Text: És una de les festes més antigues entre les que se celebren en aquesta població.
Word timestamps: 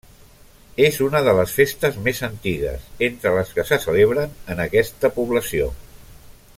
És 0.85 0.95
una 1.07 1.19
de 1.27 1.35
les 1.39 1.51
festes 1.57 1.99
més 2.07 2.21
antigues 2.29 2.87
entre 3.09 3.35
les 3.35 3.53
que 3.59 3.67
se 3.73 3.79
celebren 3.87 4.35
en 4.55 4.65
aquesta 4.65 5.13
població. 5.19 5.71